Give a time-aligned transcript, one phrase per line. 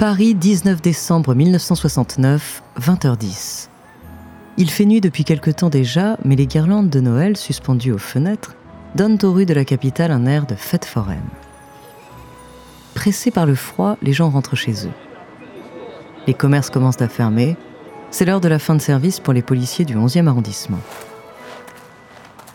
[0.00, 3.68] Paris, 19 décembre 1969, 20h10.
[4.56, 8.56] Il fait nuit depuis quelque temps déjà, mais les guirlandes de Noël suspendues aux fenêtres
[8.94, 11.20] donnent aux rues de la capitale un air de fête foraine.
[12.94, 14.92] Pressés par le froid, les gens rentrent chez eux.
[16.26, 17.58] Les commerces commencent à fermer.
[18.10, 20.80] C'est l'heure de la fin de service pour les policiers du 11e arrondissement.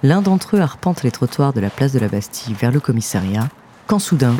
[0.05, 3.49] L'un d'entre eux arpente les trottoirs de la place de la Bastille vers le commissariat,
[3.87, 4.35] quand soudain,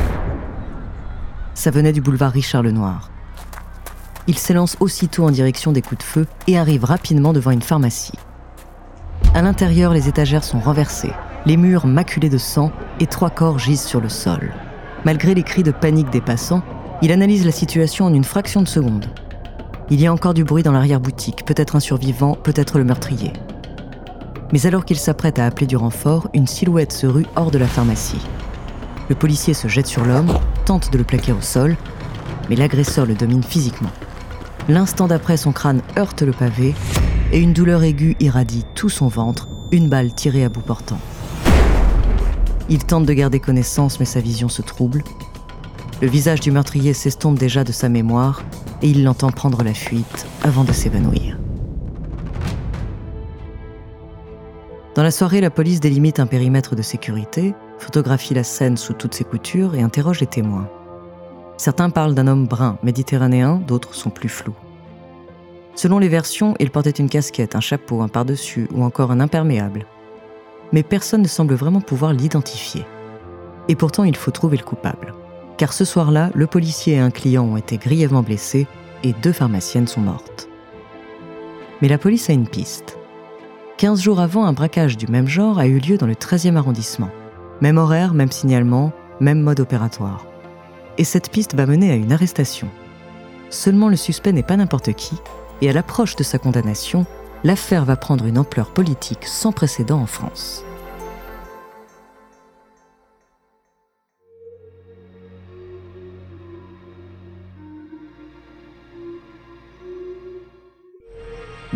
[1.54, 3.10] ça venait du boulevard Richard Lenoir.
[4.28, 8.16] Il s'élance aussitôt en direction des coups de feu et arrive rapidement devant une pharmacie.
[9.34, 11.12] À l'intérieur, les étagères sont renversées,
[11.46, 14.54] les murs maculés de sang et trois corps gisent sur le sol.
[15.04, 16.62] Malgré les cris de panique des passants,
[17.02, 19.06] il analyse la situation en une fraction de seconde.
[19.90, 23.32] Il y a encore du bruit dans l'arrière-boutique, peut-être un survivant, peut-être le meurtrier.
[24.52, 27.66] Mais alors qu'il s'apprête à appeler du renfort, une silhouette se rue hors de la
[27.66, 28.24] pharmacie.
[29.08, 31.76] Le policier se jette sur l'homme, tente de le plaquer au sol,
[32.48, 33.90] mais l'agresseur le domine physiquement.
[34.68, 36.74] L'instant d'après, son crâne heurte le pavé
[37.32, 40.98] et une douleur aiguë irradie tout son ventre, une balle tirée à bout portant.
[42.68, 45.04] Il tente de garder connaissance, mais sa vision se trouble.
[46.02, 48.42] Le visage du meurtrier s'estompe déjà de sa mémoire
[48.82, 51.38] et il l'entend prendre la fuite avant de s'évanouir.
[54.96, 59.12] Dans la soirée, la police délimite un périmètre de sécurité photographie la scène sous toutes
[59.12, 60.70] ses coutures et interroge les témoins.
[61.58, 64.56] Certains parlent d'un homme brun, méditerranéen, d'autres sont plus flous.
[65.74, 69.84] Selon les versions, il portait une casquette, un chapeau, un par-dessus ou encore un imperméable.
[70.72, 72.86] Mais personne ne semble vraiment pouvoir l'identifier.
[73.68, 75.12] Et pourtant, il faut trouver le coupable.
[75.58, 78.66] Car ce soir-là, le policier et un client ont été grièvement blessés
[79.04, 80.48] et deux pharmaciennes sont mortes.
[81.82, 82.96] Mais la police a une piste.
[83.78, 87.10] 15 jours avant, un braquage du même genre a eu lieu dans le 13e arrondissement.
[87.60, 90.24] Même horaire, même signalement, même mode opératoire.
[90.96, 92.70] Et cette piste va mener à une arrestation.
[93.50, 95.16] Seulement le suspect n'est pas n'importe qui,
[95.60, 97.04] et à l'approche de sa condamnation,
[97.44, 100.64] l'affaire va prendre une ampleur politique sans précédent en France.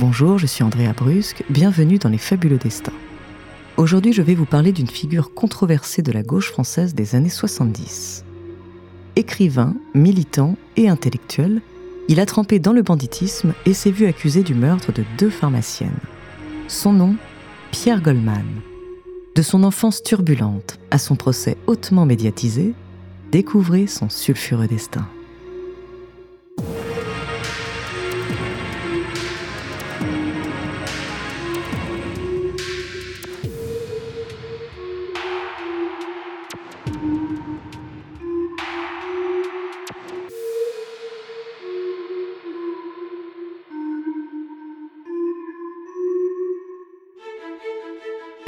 [0.01, 2.95] Bonjour, je suis Andrea Brusque, bienvenue dans Les Fabuleux Destins.
[3.77, 8.25] Aujourd'hui, je vais vous parler d'une figure controversée de la gauche française des années 70.
[9.17, 11.61] Écrivain, militant et intellectuel,
[12.09, 16.01] il a trempé dans le banditisme et s'est vu accusé du meurtre de deux pharmaciennes.
[16.67, 17.17] Son nom,
[17.71, 18.47] Pierre Goldman.
[19.35, 22.73] De son enfance turbulente à son procès hautement médiatisé,
[23.33, 25.07] découvrez son sulfureux destin.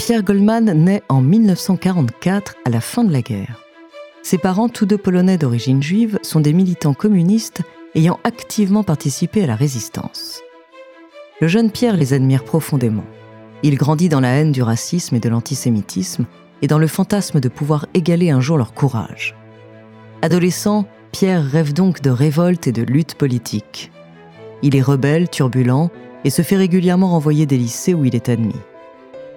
[0.04, 3.62] Pierre Goldman naît en 1944 à la fin de la guerre.
[4.24, 7.62] Ses parents, tous deux polonais d'origine juive, sont des militants communistes
[7.94, 10.42] ayant activement participé à la résistance.
[11.40, 13.04] Le jeune Pierre les admire profondément.
[13.62, 16.26] Il grandit dans la haine du racisme et de l'antisémitisme
[16.62, 19.36] et dans le fantasme de pouvoir égaler un jour leur courage.
[20.20, 23.92] Adolescent, Pierre rêve donc de révolte et de lutte politique.
[24.62, 25.92] Il est rebelle, turbulent
[26.24, 28.56] et se fait régulièrement renvoyer des lycées où il est admis.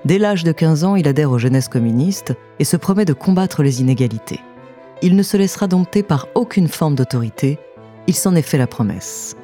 [0.05, 3.63] Dès l'âge de 15 ans, il adhère aux jeunesses communistes et se promet de combattre
[3.63, 4.39] les inégalités.
[5.01, 7.57] Il ne se laissera dompter par aucune forme d'autorité,
[8.05, 9.35] il s'en est fait la promesse.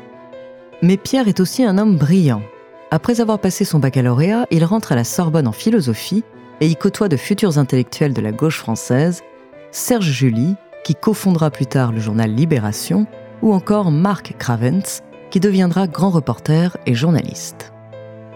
[0.83, 2.43] Mais Pierre est aussi un homme brillant.
[2.91, 6.23] Après avoir passé son baccalauréat, il rentre à la Sorbonne en philosophie
[6.59, 9.21] et y côtoie de futurs intellectuels de la gauche française,
[9.71, 13.07] Serge Julie, qui cofondera plus tard le journal Libération,
[13.41, 17.71] ou encore Marc Cravens, qui deviendra grand reporter et journaliste.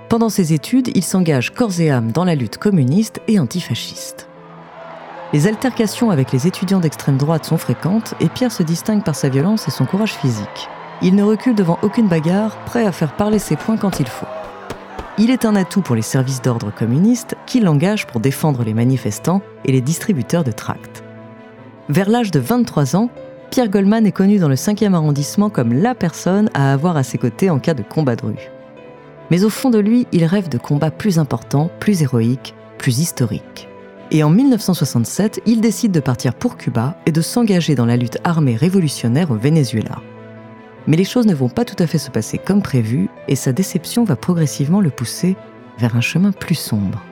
[0.10, 4.28] Pendant ses études, il s'engage corps et âme dans la lutte communiste et antifasciste.
[5.34, 9.30] Les altercations avec les étudiants d'extrême droite sont fréquentes et Pierre se distingue par sa
[9.30, 10.69] violence et son courage physique.
[11.02, 14.28] Il ne recule devant aucune bagarre, prêt à faire parler ses points quand il faut.
[15.18, 19.42] Il est un atout pour les services d'ordre communistes qui l'engagent pour défendre les manifestants
[19.66, 21.04] et les distributeurs de tracts.
[21.90, 23.10] Vers l'âge de 23 ans,
[23.50, 27.18] Pierre Goldman est connu dans le 5e arrondissement comme la personne à avoir à ses
[27.18, 28.55] côtés en cas de combat de rue.
[29.31, 33.68] Mais au fond de lui, il rêve de combats plus importants, plus héroïques, plus historiques.
[34.12, 38.19] Et en 1967, il décide de partir pour Cuba et de s'engager dans la lutte
[38.24, 40.01] armée révolutionnaire au Venezuela.
[40.88, 43.51] Mais les choses ne vont pas tout à fait se passer comme prévu et sa
[43.51, 45.36] déception va progressivement le pousser
[45.80, 47.04] vers un chemin plus sombre.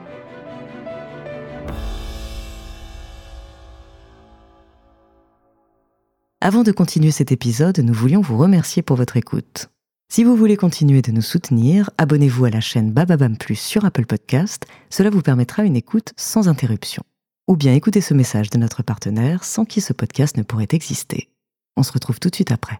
[6.40, 9.70] Avant de continuer cet épisode, nous voulions vous remercier pour votre écoute.
[10.08, 14.06] Si vous voulez continuer de nous soutenir, abonnez-vous à la chaîne Bababam Plus sur Apple
[14.06, 17.02] Podcast, cela vous permettra une écoute sans interruption.
[17.48, 21.30] Ou bien écoutez ce message de notre partenaire sans qui ce podcast ne pourrait exister.
[21.76, 22.78] On se retrouve tout de suite après.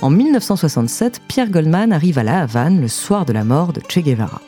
[0.00, 3.98] En 1967, Pierre Goldman arrive à La Havane le soir de la mort de Che
[3.98, 4.40] Guevara.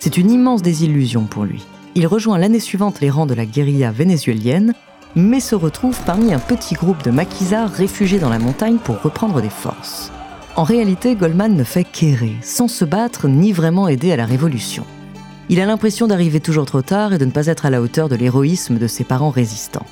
[0.00, 1.64] C'est une immense désillusion pour lui.
[1.96, 4.74] Il rejoint l'année suivante les rangs de la guérilla vénézuélienne,
[5.14, 9.40] mais se retrouve parmi un petit groupe de maquisards réfugiés dans la montagne pour reprendre
[9.40, 10.10] des forces.
[10.56, 14.84] En réalité, Goldman ne fait qu'errer, sans se battre ni vraiment aider à la révolution.
[15.48, 18.08] Il a l'impression d'arriver toujours trop tard et de ne pas être à la hauteur
[18.08, 19.86] de l'héroïsme de ses parents résistants.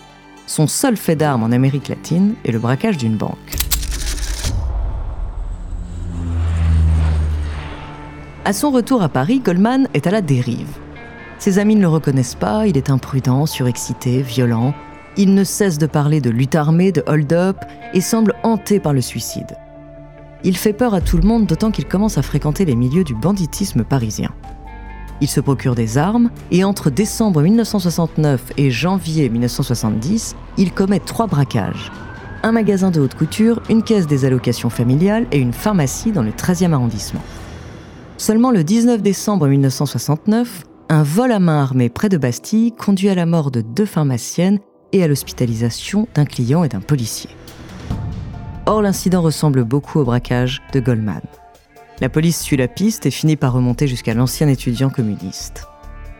[0.49, 3.37] Son seul fait d'armes en Amérique latine est le braquage d'une banque.
[8.45, 10.67] À son retour à Paris, Goldman est à la dérive.
[11.43, 14.75] Ses amis ne le reconnaissent pas, il est imprudent, surexcité, violent.
[15.17, 17.57] Il ne cesse de parler de lutte armée, de hold-up
[17.95, 19.57] et semble hanté par le suicide.
[20.45, 23.17] Il fait peur à tout le monde, d'autant qu'il commence à fréquenter les milieux du
[23.17, 24.31] banditisme parisien.
[25.21, 31.27] Il se procure des armes et entre décembre 1969 et janvier 1970, il commet trois
[31.27, 31.91] braquages.
[32.45, 36.31] Un magasin de haute couture, une caisse des allocations familiales et une pharmacie dans le
[36.31, 37.23] 13e arrondissement.
[38.17, 43.15] Seulement le 19 décembre 1969, un vol à main armée près de Bastille conduit à
[43.15, 44.59] la mort de deux pharmaciennes
[44.93, 47.31] et à l'hospitalisation d'un client et d'un policier.
[48.67, 51.23] Or, l'incident ressemble beaucoup au braquage de Goldman.
[52.03, 55.67] La police suit la piste et finit par remonter jusqu'à l'ancien étudiant communiste.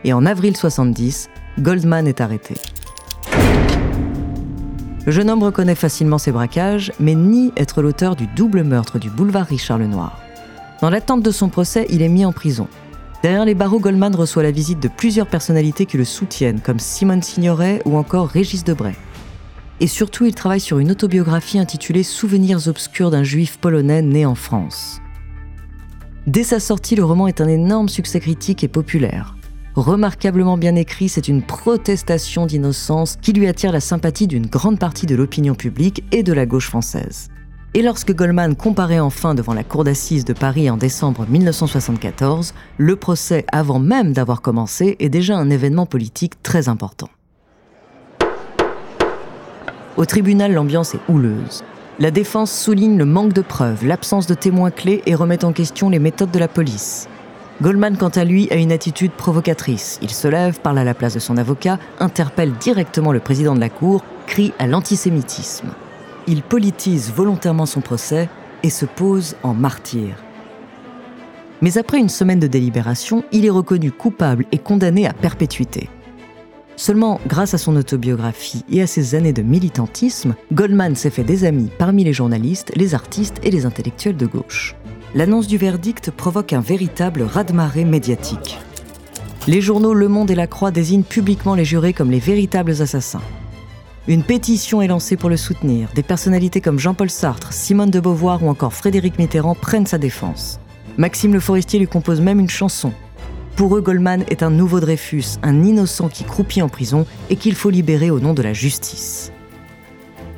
[0.05, 1.29] Et en avril 70,
[1.59, 2.55] Goldman est arrêté.
[5.05, 9.11] Le jeune homme reconnaît facilement ses braquages, mais nie être l'auteur du double meurtre du
[9.11, 10.19] boulevard Richard Lenoir.
[10.81, 12.67] Dans l'attente de son procès, il est mis en prison.
[13.23, 17.23] Derrière les barreaux, Goldman reçoit la visite de plusieurs personnalités qui le soutiennent, comme Simone
[17.23, 18.95] Signoret ou encore Régis Debray.
[19.79, 24.35] Et surtout, il travaille sur une autobiographie intitulée Souvenirs obscurs d'un juif polonais né en
[24.35, 24.99] France.
[26.27, 29.37] Dès sa sortie, le roman est un énorme succès critique et populaire.
[29.75, 35.05] Remarquablement bien écrit, c'est une protestation d'innocence qui lui attire la sympathie d'une grande partie
[35.05, 37.29] de l'opinion publique et de la gauche française.
[37.75, 42.95] Et lorsque Goldman comparaît enfin devant la cour d'assises de Paris en décembre 1974, le
[42.95, 47.09] procès, avant même d'avoir commencé, est déjà un événement politique très important.
[49.97, 51.63] Au tribunal, l'ambiance est houleuse.
[51.97, 55.89] La défense souligne le manque de preuves, l'absence de témoins clés et remet en question
[55.89, 57.07] les méthodes de la police.
[57.63, 59.97] Goldman, quant à lui, a une attitude provocatrice.
[60.03, 63.59] Il se lève, parle à la place de son avocat, interpelle directement le président de
[63.59, 65.69] la Cour, crie à l'antisémitisme
[66.27, 68.29] il politise volontairement son procès
[68.63, 70.15] et se pose en martyr.
[71.61, 75.89] Mais après une semaine de délibération, il est reconnu coupable et condamné à perpétuité.
[76.75, 81.45] Seulement, grâce à son autobiographie et à ses années de militantisme, Goldman s'est fait des
[81.45, 84.75] amis parmi les journalistes, les artistes et les intellectuels de gauche.
[85.15, 88.57] L'annonce du verdict provoque un véritable raz-de-marée médiatique.
[89.47, 93.21] Les journaux Le Monde et La Croix désignent publiquement les jurés comme les véritables assassins.
[94.05, 95.87] Une pétition est lancée pour le soutenir.
[95.95, 100.59] Des personnalités comme Jean-Paul Sartre, Simone de Beauvoir ou encore Frédéric Mitterrand prennent sa défense.
[100.97, 102.91] Maxime Le Forestier lui compose même une chanson.
[103.55, 107.55] Pour eux, Goldman est un nouveau Dreyfus, un innocent qui croupit en prison et qu'il
[107.55, 109.31] faut libérer au nom de la justice.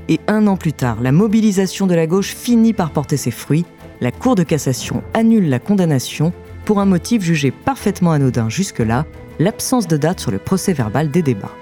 [0.10, 3.66] Et un an plus tard, la mobilisation de la gauche finit par porter ses fruits.
[4.00, 6.34] La Cour de cassation annule la condamnation
[6.66, 9.08] pour un motif jugé parfaitement anodin jusque-là,
[9.40, 11.56] l'absence de date sur le procès verbal des débats.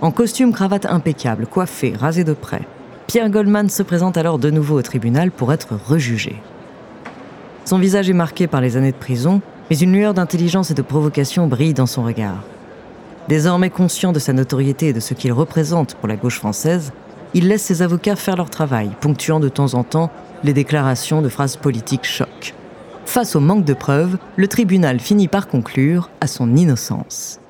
[0.00, 2.62] En costume cravate impeccable, coiffé, rasé de près,
[3.08, 6.40] Pierre Goldman se présente alors de nouveau au tribunal pour être rejugé.
[7.64, 10.82] Son visage est marqué par les années de prison, mais une lueur d'intelligence et de
[10.82, 12.44] provocation brille dans son regard.
[13.26, 16.92] Désormais conscient de sa notoriété et de ce qu'il représente pour la gauche française,
[17.34, 20.12] il laisse ses avocats faire leur travail, ponctuant de temps en temps
[20.44, 22.54] les déclarations de phrases politiques choc.
[23.04, 27.40] Face au manque de preuves, le tribunal finit par conclure à son innocence.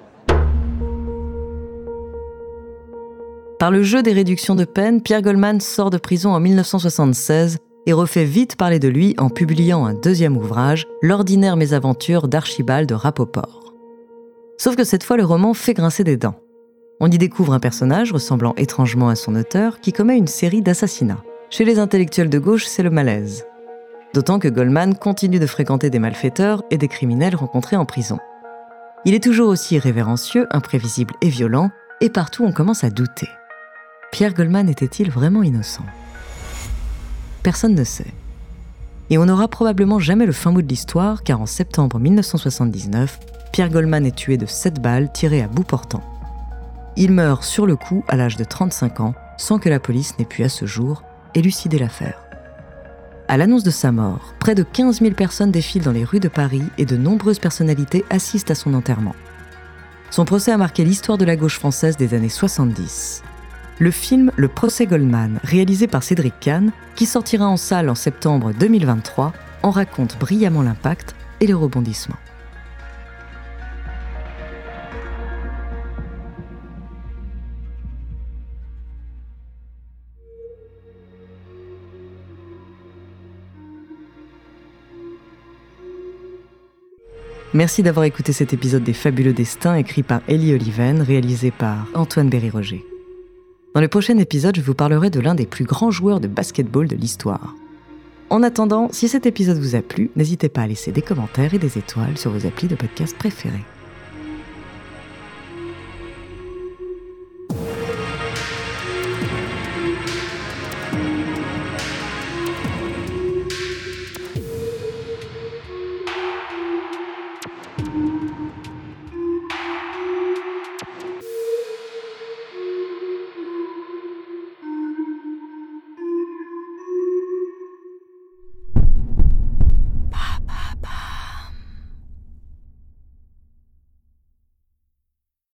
[3.59, 7.93] Par le jeu des réductions de peine, Pierre Goldman sort de prison en 1976 et
[7.93, 13.75] refait vite parler de lui en publiant un deuxième ouvrage, L'ordinaire mésaventure d'Archibald Rapoport.
[14.59, 16.37] Sauf que cette fois, le roman fait grincer des dents.
[17.01, 21.25] On y découvre un personnage ressemblant étrangement à son auteur qui commet une série d'assassinats.
[21.51, 23.45] Chez les intellectuels de gauche, c'est le malaise.
[24.15, 28.19] D'autant que Goldman continue de fréquenter des malfaiteurs et des criminels rencontrés en prison.
[29.05, 33.29] Il est toujours aussi révérencieux, imprévisible et violent, et partout on commence à douter.
[34.11, 35.85] Pierre Goldman était-il vraiment innocent?
[37.43, 38.13] Personne ne sait.
[39.11, 43.21] Et on n'aura probablement jamais le fin mot de l'histoire, car en septembre 1979,
[43.53, 46.03] Pierre Goldman est tué de 7 balles tirées à bout portant.
[46.97, 50.25] Il meurt sur le coup à l'âge de 35 ans, sans que la police n'ait
[50.25, 51.03] pu à ce jour
[51.35, 52.19] élucider l'affaire.
[53.29, 56.29] À l'annonce de sa mort, près de 15 000 personnes défilent dans les rues de
[56.29, 59.15] Paris et de nombreuses personnalités assistent à son enterrement.
[60.11, 63.23] Son procès a marqué l'histoire de la gauche française des années 70
[63.79, 68.53] le film Le procès Goldman, réalisé par Cédric Kahn, qui sortira en salle en septembre
[68.59, 69.33] 2023,
[69.63, 72.17] en raconte brillamment l'impact et les rebondissements.
[87.55, 92.29] Merci d'avoir écouté cet épisode des Fabuleux Destins écrit par Ellie Oliven, réalisé par Antoine
[92.29, 92.85] Berry-Roger.
[93.75, 96.89] Dans le prochain épisode, je vous parlerai de l'un des plus grands joueurs de basketball
[96.89, 97.55] de l'histoire.
[98.31, 101.59] En attendant, si cet épisode vous a plu, n'hésitez pas à laisser des commentaires et
[101.59, 103.65] des étoiles sur vos applis de podcast préférés.